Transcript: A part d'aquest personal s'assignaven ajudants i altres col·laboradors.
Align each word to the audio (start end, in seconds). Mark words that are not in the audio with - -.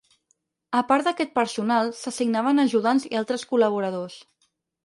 A 0.77 0.81
part 0.91 1.05
d'aquest 1.09 1.35
personal 1.35 1.93
s'assignaven 1.99 2.65
ajudants 2.65 3.09
i 3.11 3.15
altres 3.23 3.47
col·laboradors. 3.53 4.21